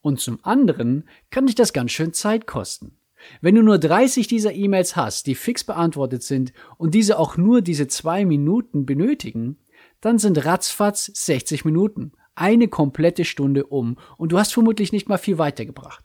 Und 0.00 0.20
zum 0.20 0.38
anderen 0.44 1.08
kann 1.30 1.46
dich 1.46 1.54
das 1.54 1.72
ganz 1.72 1.92
schön 1.92 2.12
Zeit 2.12 2.46
kosten. 2.46 2.98
Wenn 3.40 3.54
du 3.54 3.62
nur 3.62 3.78
30 3.78 4.26
dieser 4.26 4.52
E-Mails 4.52 4.96
hast, 4.96 5.26
die 5.26 5.34
fix 5.34 5.64
beantwortet 5.64 6.22
sind 6.22 6.52
und 6.78 6.94
diese 6.94 7.18
auch 7.18 7.36
nur 7.36 7.62
diese 7.62 7.86
zwei 7.88 8.24
Minuten 8.24 8.86
benötigen, 8.86 9.58
dann 10.00 10.18
sind 10.18 10.44
ratzfatz 10.44 11.10
60 11.14 11.64
Minuten, 11.64 12.12
eine 12.34 12.68
komplette 12.68 13.24
Stunde 13.24 13.66
um 13.66 13.96
und 14.18 14.32
du 14.32 14.38
hast 14.38 14.52
vermutlich 14.52 14.92
nicht 14.92 15.08
mal 15.08 15.18
viel 15.18 15.38
weitergebracht. 15.38 16.04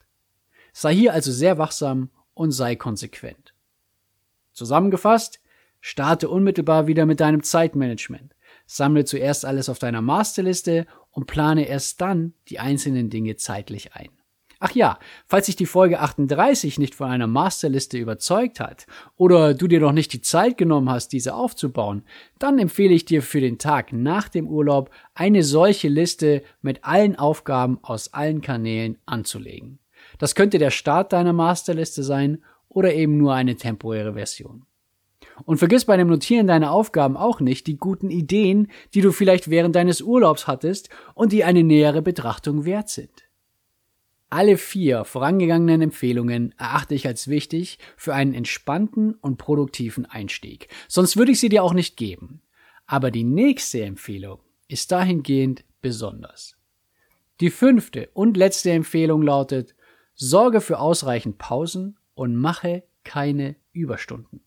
Sei 0.74 0.94
hier 0.96 1.14
also 1.14 1.32
sehr 1.32 1.58
wachsam 1.58 2.10
und 2.34 2.52
sei 2.52 2.76
konsequent. 2.76 3.54
Zusammengefasst, 4.54 5.42
starte 5.82 6.30
unmittelbar 6.30 6.88
wieder 6.88 7.06
mit 7.06 7.20
deinem 7.20 7.44
Zeitmanagement. 7.44 8.34
Sammle 8.66 9.04
zuerst 9.04 9.44
alles 9.46 9.68
auf 9.68 9.80
deiner 9.80 10.02
Masterliste 10.02 10.86
und 11.10 11.28
plane 11.28 11.68
erst 11.68 12.00
dann 12.00 12.34
die 12.48 12.60
einzelnen 12.60 13.10
Dinge 13.10 13.36
zeitlich 13.36 13.94
ein. 13.96 14.10
Ach 14.64 14.72
ja, 14.74 15.00
falls 15.28 15.48
sich 15.48 15.56
die 15.56 15.66
Folge 15.66 16.02
38 16.02 16.78
nicht 16.78 16.94
von 16.94 17.10
einer 17.10 17.26
Masterliste 17.26 17.98
überzeugt 17.98 18.60
hat 18.60 18.86
oder 19.18 19.56
du 19.56 19.68
dir 19.68 19.80
noch 19.80 19.92
nicht 19.92 20.14
die 20.14 20.22
Zeit 20.22 20.56
genommen 20.56 20.88
hast, 20.88 21.14
diese 21.14 21.34
aufzubauen, 21.34 22.04
dann 22.38 22.60
empfehle 22.60 22.94
ich 22.94 23.04
dir 23.04 23.24
für 23.24 23.42
den 23.42 23.58
Tag 23.58 23.92
nach 23.92 24.30
dem 24.30 24.48
Urlaub 24.48 24.92
eine 25.16 25.42
solche 25.42 25.88
Liste 25.88 26.44
mit 26.62 26.86
allen 26.86 27.16
Aufgaben 27.16 27.80
aus 27.82 28.14
allen 28.14 28.42
Kanälen 28.42 29.00
anzulegen. 29.08 29.80
Das 30.20 30.36
könnte 30.36 30.60
der 30.60 30.70
Start 30.70 31.12
deiner 31.12 31.34
Masterliste 31.34 32.04
sein 32.04 32.44
oder 32.70 32.94
eben 32.94 33.18
nur 33.18 33.34
eine 33.34 33.56
temporäre 33.56 34.14
Version. 34.14 34.68
Und 35.44 35.58
vergiss 35.58 35.86
bei 35.86 35.98
dem 35.98 36.08
Notieren 36.08 36.46
deiner 36.46 36.72
Aufgaben 36.72 37.18
auch 37.18 37.40
nicht 37.40 37.66
die 37.66 37.78
guten 37.78 38.12
Ideen, 38.12 38.68
die 38.94 39.02
du 39.02 39.12
vielleicht 39.12 39.50
während 39.50 39.76
deines 39.76 40.02
Urlaubs 40.02 40.46
hattest 40.46 40.90
und 41.16 41.32
die 41.32 41.44
eine 41.44 41.64
nähere 41.64 42.04
Betrachtung 42.04 42.64
wert 42.64 42.90
sind. 42.90 43.24
Alle 44.34 44.58
vier 44.58 45.04
vorangegangenen 45.04 45.82
Empfehlungen 45.82 46.56
erachte 46.58 46.96
ich 46.96 47.06
als 47.06 47.28
wichtig 47.28 47.80
für 47.98 48.14
einen 48.14 48.34
entspannten 48.34 49.16
und 49.16 49.36
produktiven 49.36 50.06
Einstieg. 50.06 50.70
Sonst 50.88 51.18
würde 51.18 51.34
ich 51.34 51.42
sie 51.42 51.50
dir 51.50 51.66
auch 51.66 51.74
nicht 51.74 51.98
geben. 51.98 52.42
Aber 52.86 53.12
die 53.12 53.26
nächste 53.26 53.84
Empfehlung 53.84 54.40
ist 54.70 54.90
dahingehend 54.94 55.66
besonders. 55.82 56.56
Die 57.42 57.50
fünfte 57.50 58.10
und 58.14 58.38
letzte 58.38 58.72
Empfehlung 58.72 59.22
lautet, 59.22 59.76
sorge 60.14 60.62
für 60.62 60.80
ausreichend 60.80 61.38
Pausen 61.38 61.98
und 62.14 62.38
mache 62.38 62.84
keine 63.04 63.58
Überstunden. 63.74 64.40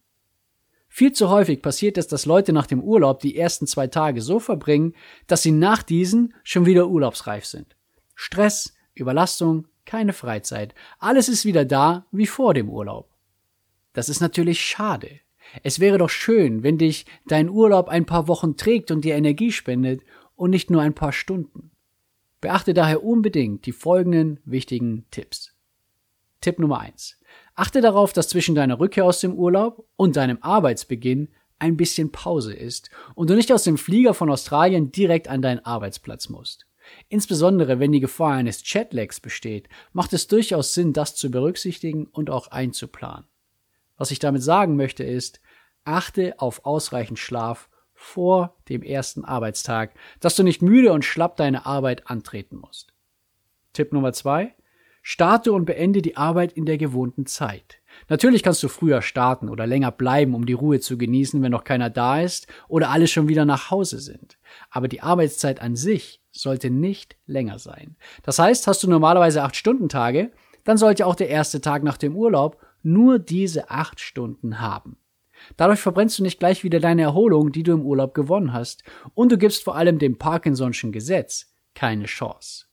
Viel 0.88 1.12
zu 1.12 1.28
häufig 1.28 1.60
passiert 1.60 1.98
es, 1.98 2.08
dass 2.08 2.24
Leute 2.24 2.54
nach 2.54 2.66
dem 2.66 2.82
Urlaub 2.82 3.20
die 3.20 3.36
ersten 3.36 3.66
zwei 3.66 3.88
Tage 3.88 4.22
so 4.22 4.40
verbringen, 4.40 4.94
dass 5.26 5.42
sie 5.42 5.52
nach 5.52 5.82
diesen 5.82 6.32
schon 6.42 6.64
wieder 6.64 6.88
urlaubsreif 6.88 7.44
sind. 7.44 7.76
Stress, 8.14 8.72
Überlastung, 8.94 9.66
keine 9.86 10.12
Freizeit. 10.12 10.74
Alles 10.98 11.28
ist 11.28 11.44
wieder 11.44 11.64
da 11.64 12.06
wie 12.10 12.26
vor 12.26 12.54
dem 12.54 12.68
Urlaub. 12.68 13.08
Das 13.92 14.08
ist 14.08 14.20
natürlich 14.20 14.60
schade. 14.60 15.20
Es 15.62 15.78
wäre 15.78 15.98
doch 15.98 16.10
schön, 16.10 16.62
wenn 16.62 16.78
dich 16.78 17.06
dein 17.26 17.48
Urlaub 17.48 17.88
ein 17.88 18.06
paar 18.06 18.28
Wochen 18.28 18.56
trägt 18.56 18.90
und 18.90 19.04
dir 19.04 19.14
Energie 19.14 19.52
spendet 19.52 20.02
und 20.36 20.50
nicht 20.50 20.70
nur 20.70 20.82
ein 20.82 20.94
paar 20.94 21.12
Stunden. 21.12 21.70
Beachte 22.40 22.74
daher 22.74 23.04
unbedingt 23.04 23.66
die 23.66 23.72
folgenden 23.72 24.40
wichtigen 24.44 25.06
Tipps. 25.10 25.52
Tipp 26.40 26.58
Nummer 26.58 26.80
eins: 26.80 27.18
Achte 27.54 27.80
darauf, 27.80 28.12
dass 28.12 28.28
zwischen 28.28 28.54
deiner 28.54 28.80
Rückkehr 28.80 29.04
aus 29.04 29.20
dem 29.20 29.34
Urlaub 29.34 29.86
und 29.96 30.16
deinem 30.16 30.38
Arbeitsbeginn 30.40 31.28
ein 31.58 31.76
bisschen 31.76 32.12
Pause 32.12 32.52
ist 32.52 32.90
und 33.14 33.30
du 33.30 33.34
nicht 33.34 33.52
aus 33.52 33.62
dem 33.62 33.78
Flieger 33.78 34.12
von 34.12 34.30
Australien 34.30 34.92
direkt 34.92 35.28
an 35.28 35.40
deinen 35.40 35.64
Arbeitsplatz 35.64 36.28
musst. 36.28 36.66
Insbesondere 37.08 37.78
wenn 37.78 37.92
die 37.92 38.00
Gefahr 38.00 38.34
eines 38.34 38.62
Jetlags 38.64 39.20
besteht, 39.20 39.68
macht 39.92 40.12
es 40.12 40.26
durchaus 40.26 40.74
Sinn, 40.74 40.92
das 40.92 41.16
zu 41.16 41.30
berücksichtigen 41.30 42.06
und 42.06 42.30
auch 42.30 42.48
einzuplanen. 42.48 43.26
Was 43.96 44.10
ich 44.10 44.18
damit 44.18 44.42
sagen 44.42 44.76
möchte 44.76 45.04
ist, 45.04 45.40
achte 45.84 46.40
auf 46.40 46.64
ausreichend 46.64 47.18
Schlaf 47.18 47.68
vor 47.94 48.56
dem 48.68 48.82
ersten 48.82 49.24
Arbeitstag, 49.24 49.94
dass 50.20 50.36
du 50.36 50.42
nicht 50.42 50.62
müde 50.62 50.92
und 50.92 51.04
schlapp 51.04 51.36
deine 51.36 51.64
Arbeit 51.64 52.10
antreten 52.10 52.56
musst. 52.56 52.92
Tipp 53.72 53.92
Nummer 53.92 54.12
zwei: 54.12 54.54
Starte 55.02 55.52
und 55.52 55.64
beende 55.64 56.02
die 56.02 56.16
Arbeit 56.16 56.52
in 56.52 56.66
der 56.66 56.78
gewohnten 56.78 57.26
Zeit. 57.26 57.80
Natürlich 58.08 58.42
kannst 58.42 58.62
du 58.62 58.68
früher 58.68 59.02
starten 59.02 59.48
oder 59.48 59.66
länger 59.66 59.90
bleiben, 59.90 60.34
um 60.34 60.46
die 60.46 60.52
Ruhe 60.52 60.80
zu 60.80 60.98
genießen, 60.98 61.42
wenn 61.42 61.52
noch 61.52 61.64
keiner 61.64 61.90
da 61.90 62.20
ist 62.20 62.46
oder 62.68 62.90
alle 62.90 63.06
schon 63.06 63.28
wieder 63.28 63.44
nach 63.44 63.70
Hause 63.70 63.98
sind. 63.98 64.38
Aber 64.70 64.88
die 64.88 65.00
Arbeitszeit 65.00 65.60
an 65.60 65.76
sich 65.76 66.20
sollte 66.30 66.70
nicht 66.70 67.16
länger 67.26 67.58
sein. 67.58 67.96
Das 68.22 68.38
heißt, 68.38 68.66
hast 68.66 68.82
du 68.82 68.90
normalerweise 68.90 69.42
acht 69.42 69.56
Stunden 69.56 69.88
Tage, 69.88 70.32
dann 70.64 70.78
sollte 70.78 71.06
auch 71.06 71.14
der 71.14 71.28
erste 71.28 71.60
Tag 71.60 71.82
nach 71.82 71.98
dem 71.98 72.16
Urlaub 72.16 72.60
nur 72.82 73.18
diese 73.18 73.70
acht 73.70 74.00
Stunden 74.00 74.60
haben. 74.60 74.98
Dadurch 75.56 75.80
verbrennst 75.80 76.18
du 76.18 76.22
nicht 76.22 76.38
gleich 76.38 76.64
wieder 76.64 76.80
deine 76.80 77.02
Erholung, 77.02 77.52
die 77.52 77.62
du 77.62 77.72
im 77.72 77.84
Urlaub 77.84 78.14
gewonnen 78.14 78.52
hast, 78.52 78.82
und 79.14 79.32
du 79.32 79.38
gibst 79.38 79.64
vor 79.64 79.76
allem 79.76 79.98
dem 79.98 80.16
Parkinson'schen 80.16 80.90
Gesetz 80.90 81.54
keine 81.74 82.04
Chance. 82.04 82.66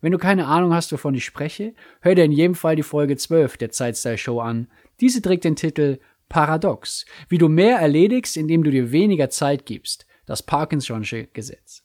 Wenn 0.00 0.12
du 0.12 0.18
keine 0.18 0.46
Ahnung 0.46 0.72
hast, 0.72 0.92
wovon 0.92 1.14
ich 1.14 1.24
spreche, 1.24 1.74
hör 2.00 2.14
dir 2.14 2.24
in 2.24 2.32
jedem 2.32 2.54
Fall 2.54 2.76
die 2.76 2.82
Folge 2.82 3.16
12 3.16 3.56
der 3.56 3.70
Zeitstyle 3.70 4.18
Show 4.18 4.40
an. 4.40 4.68
Diese 5.00 5.20
trägt 5.20 5.44
den 5.44 5.56
Titel 5.56 5.98
Paradox, 6.28 7.04
wie 7.28 7.38
du 7.38 7.48
mehr 7.48 7.78
erledigst, 7.78 8.36
indem 8.36 8.62
du 8.62 8.70
dir 8.70 8.92
weniger 8.92 9.30
Zeit 9.30 9.66
gibst. 9.66 10.06
Das 10.26 10.46
Parkinson'sche 10.46 11.28
Gesetz. 11.32 11.84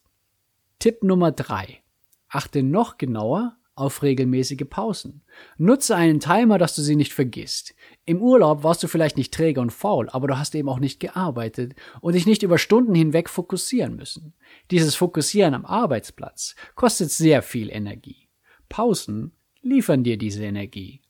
Tipp 0.78 1.02
Nummer 1.02 1.32
3. 1.32 1.82
Achte 2.28 2.62
noch 2.62 2.98
genauer 2.98 3.56
auf 3.74 4.02
regelmäßige 4.02 4.64
Pausen. 4.68 5.22
Nutze 5.58 5.96
einen 5.96 6.20
Timer, 6.20 6.58
dass 6.58 6.76
du 6.76 6.82
sie 6.82 6.96
nicht 6.96 7.12
vergisst. 7.12 7.74
Im 8.04 8.22
Urlaub 8.22 8.62
warst 8.62 8.82
du 8.82 8.88
vielleicht 8.88 9.16
nicht 9.16 9.34
träge 9.34 9.60
und 9.60 9.72
faul, 9.72 10.08
aber 10.10 10.28
du 10.28 10.38
hast 10.38 10.54
eben 10.54 10.68
auch 10.68 10.78
nicht 10.78 11.00
gearbeitet 11.00 11.74
und 12.00 12.14
dich 12.14 12.26
nicht 12.26 12.42
über 12.42 12.58
Stunden 12.58 12.94
hinweg 12.94 13.28
fokussieren 13.28 13.96
müssen. 13.96 14.34
Dieses 14.70 14.94
Fokussieren 14.94 15.54
am 15.54 15.64
Arbeitsplatz 15.64 16.54
kostet 16.74 17.10
sehr 17.10 17.42
viel 17.42 17.70
Energie. 17.70 18.28
Pausen 18.68 19.32
liefern 19.62 20.04
dir 20.04 20.18
diese 20.18 20.44
Energie. 20.44 21.00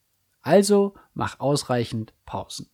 Also 0.40 0.94
mach 1.14 1.40
ausreichend 1.40 2.14
Pausen. 2.25 2.68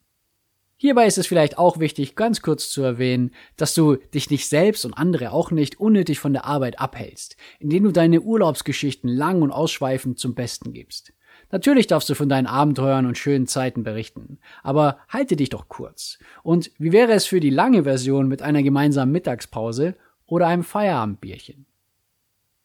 Hierbei 0.83 1.07
ist 1.07 1.19
es 1.19 1.27
vielleicht 1.27 1.59
auch 1.59 1.79
wichtig, 1.79 2.17
ganz 2.17 2.41
kurz 2.41 2.71
zu 2.71 2.81
erwähnen, 2.81 3.33
dass 3.59 3.75
du 3.75 3.97
dich 4.15 4.31
nicht 4.31 4.49
selbst 4.49 4.87
und 4.87 4.95
andere 4.95 5.31
auch 5.31 5.51
nicht 5.51 5.79
unnötig 5.79 6.19
von 6.19 6.33
der 6.33 6.47
Arbeit 6.47 6.81
abhältst, 6.81 7.37
indem 7.59 7.85
du 7.85 7.93
deine 7.93 8.23
Urlaubsgeschichten 8.23 9.11
lang 9.11 9.43
und 9.43 9.51
ausschweifend 9.51 10.19
zum 10.19 10.35
Besten 10.35 10.73
gibst. 10.73 11.13
Natürlich 11.51 11.87
darfst 11.87 12.09
du 12.09 12.15
von 12.15 12.31
deinen 12.31 12.47
Abenteuern 12.47 13.05
und 13.05 13.19
schönen 13.19 13.47
Zeiten 13.47 13.83
berichten, 13.83 14.39
aber 14.63 14.97
halte 15.11 15.37
dich 15.37 15.51
doch 15.51 15.69
kurz. 15.69 16.19
Und 16.43 16.71
wie 16.79 16.93
wäre 16.93 17.13
es 17.13 17.27
für 17.27 17.41
die 17.41 17.51
lange 17.51 17.83
Version 17.83 18.27
mit 18.27 18.41
einer 18.41 18.63
gemeinsamen 18.63 19.13
Mittagspause 19.13 19.97
oder 20.25 20.47
einem 20.47 20.65
Feierabendbierchen? 20.65 21.67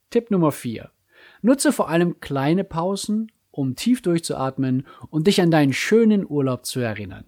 Tipp 0.10 0.32
Nummer 0.32 0.54
4. 0.54 0.90
Nutze 1.42 1.74
vor 1.74 1.90
allem 1.90 2.22
kleine 2.22 2.64
Pausen, 2.64 3.30
um 3.52 3.76
tief 3.76 4.02
durchzuatmen 4.02 4.88
und 5.10 5.28
dich 5.28 5.42
an 5.42 5.52
deinen 5.52 5.74
schönen 5.74 6.26
Urlaub 6.26 6.66
zu 6.66 6.80
erinnern. 6.80 7.26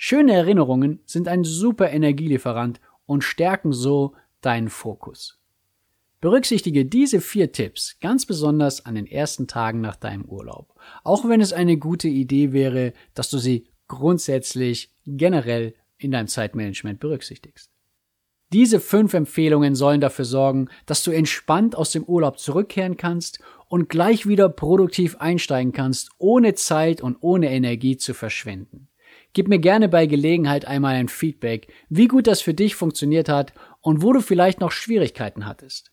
Schöne 0.00 0.32
Erinnerungen 0.32 1.00
sind 1.06 1.26
ein 1.26 1.42
super 1.42 1.90
Energielieferant 1.90 2.80
und 3.04 3.24
stärken 3.24 3.72
so 3.72 4.14
deinen 4.40 4.68
Fokus. 4.68 5.40
Berücksichtige 6.20 6.86
diese 6.86 7.20
vier 7.20 7.50
Tipps 7.50 7.98
ganz 8.00 8.24
besonders 8.24 8.86
an 8.86 8.94
den 8.94 9.08
ersten 9.08 9.48
Tagen 9.48 9.80
nach 9.80 9.96
deinem 9.96 10.24
Urlaub, 10.24 10.72
auch 11.02 11.28
wenn 11.28 11.40
es 11.40 11.52
eine 11.52 11.78
gute 11.78 12.06
Idee 12.06 12.52
wäre, 12.52 12.92
dass 13.14 13.28
du 13.28 13.38
sie 13.38 13.66
grundsätzlich 13.88 14.92
generell 15.04 15.74
in 15.96 16.12
deinem 16.12 16.28
Zeitmanagement 16.28 17.00
berücksichtigst. 17.00 17.72
Diese 18.52 18.78
fünf 18.78 19.14
Empfehlungen 19.14 19.74
sollen 19.74 20.00
dafür 20.00 20.24
sorgen, 20.24 20.68
dass 20.86 21.02
du 21.02 21.10
entspannt 21.10 21.74
aus 21.74 21.90
dem 21.90 22.04
Urlaub 22.04 22.38
zurückkehren 22.38 22.96
kannst 22.96 23.40
und 23.66 23.88
gleich 23.88 24.28
wieder 24.28 24.48
produktiv 24.48 25.16
einsteigen 25.16 25.72
kannst, 25.72 26.10
ohne 26.18 26.54
Zeit 26.54 27.00
und 27.00 27.16
ohne 27.20 27.50
Energie 27.50 27.96
zu 27.96 28.14
verschwenden. 28.14 28.88
Gib 29.38 29.46
mir 29.46 29.60
gerne 29.60 29.88
bei 29.88 30.06
Gelegenheit 30.06 30.64
einmal 30.64 30.96
ein 30.96 31.06
Feedback, 31.06 31.72
wie 31.88 32.08
gut 32.08 32.26
das 32.26 32.40
für 32.40 32.54
dich 32.54 32.74
funktioniert 32.74 33.28
hat 33.28 33.52
und 33.80 34.02
wo 34.02 34.12
du 34.12 34.20
vielleicht 34.20 34.58
noch 34.58 34.72
Schwierigkeiten 34.72 35.46
hattest. 35.46 35.92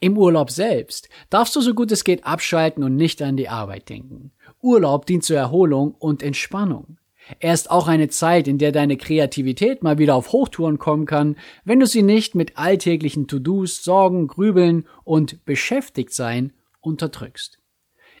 Im 0.00 0.16
Urlaub 0.16 0.50
selbst 0.50 1.10
darfst 1.28 1.54
du 1.54 1.60
so 1.60 1.74
gut 1.74 1.92
es 1.92 2.02
geht 2.02 2.24
abschalten 2.24 2.82
und 2.82 2.96
nicht 2.96 3.20
an 3.20 3.36
die 3.36 3.50
Arbeit 3.50 3.90
denken. 3.90 4.32
Urlaub 4.62 5.04
dient 5.04 5.22
zur 5.22 5.36
Erholung 5.36 5.94
und 5.98 6.22
Entspannung. 6.22 6.96
Er 7.40 7.52
ist 7.52 7.70
auch 7.70 7.88
eine 7.88 8.08
Zeit, 8.08 8.48
in 8.48 8.56
der 8.56 8.72
deine 8.72 8.96
Kreativität 8.96 9.82
mal 9.82 9.98
wieder 9.98 10.14
auf 10.14 10.32
Hochtouren 10.32 10.78
kommen 10.78 11.04
kann, 11.04 11.36
wenn 11.66 11.78
du 11.78 11.84
sie 11.84 12.00
nicht 12.00 12.34
mit 12.34 12.56
alltäglichen 12.56 13.26
To-Dos, 13.28 13.84
Sorgen, 13.84 14.28
Grübeln 14.28 14.88
und 15.04 15.44
Beschäftigtsein 15.44 16.54
unterdrückst. 16.80 17.61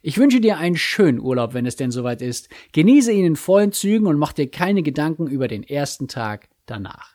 Ich 0.02 0.18
wünsche 0.18 0.40
dir 0.40 0.58
einen 0.58 0.76
schönen 0.76 1.20
Urlaub, 1.20 1.54
wenn 1.54 1.64
es 1.64 1.76
denn 1.76 1.92
soweit 1.92 2.22
ist. 2.22 2.48
Genieße 2.72 3.12
ihn 3.12 3.24
in 3.24 3.36
vollen 3.36 3.70
Zügen 3.70 4.08
und 4.08 4.18
mach 4.18 4.32
dir 4.32 4.50
keine 4.50 4.82
Gedanken 4.82 5.28
über 5.28 5.46
den 5.46 5.62
ersten 5.62 6.08
Tag 6.08 6.48
danach. 6.66 7.14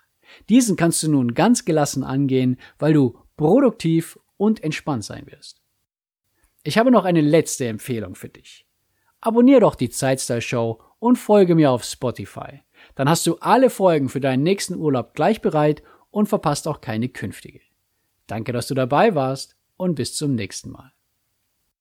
Diesen 0.50 0.78
kannst 0.78 1.04
du 1.04 1.12
nun 1.12 1.34
ganz 1.34 1.66
gelassen 1.66 2.04
angehen, 2.04 2.58
weil 2.80 2.94
du 2.94 3.18
produktiv 3.36 4.18
und 4.38 4.64
entspannt 4.64 5.04
sein 5.04 5.28
wirst. 5.28 5.62
Ich 6.64 6.78
habe 6.78 6.92
noch 6.92 7.06
eine 7.06 7.22
letzte 7.22 7.68
Empfehlung 7.68 8.16
für 8.16 8.30
dich. 8.30 8.66
Abonnier 9.20 9.60
doch 9.60 9.76
die 9.76 9.90
Zeitstyle 9.90 10.42
Show 10.42 10.82
und 11.00 11.18
folge 11.18 11.56
mir 11.56 11.72
auf 11.72 11.84
Spotify. 11.84 12.62
Dann 12.96 13.10
hast 13.10 13.26
du 13.28 13.36
alle 13.38 13.70
Folgen 13.70 14.10
für 14.10 14.20
deinen 14.20 14.44
nächsten 14.44 14.76
Urlaub 14.76 15.14
gleich 15.14 15.42
bereit 15.42 15.84
und 16.12 16.28
verpasst 16.28 16.68
auch 16.68 16.82
keine 16.82 17.10
künftige. 17.10 17.62
Danke, 18.28 18.54
dass 18.54 18.68
du 18.68 18.76
dabei 18.76 19.16
warst 19.16 19.56
und 19.76 19.96
bis 19.96 20.16
zum 20.16 20.36
nächsten 20.36 20.72
Mal. 20.72 20.97